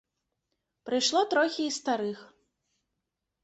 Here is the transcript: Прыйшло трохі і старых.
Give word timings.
Прыйшло 0.89 1.21
трохі 1.35 1.63
і 1.67 1.77
старых. 1.79 2.27